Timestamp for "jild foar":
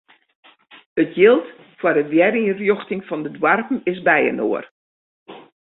1.17-1.95